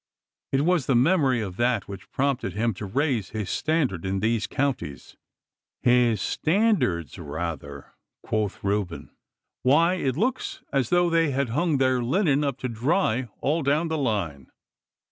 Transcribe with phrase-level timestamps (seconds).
[0.51, 4.47] 'It was the memory of that which prompted him to raise his standard in these
[4.47, 5.15] counties.'
[5.83, 7.93] 'His standards, rather,'
[8.23, 9.11] quoth Reuben.
[9.61, 13.89] 'Why, it looks as though they had hung their linen up to dry all down
[13.89, 14.51] the line.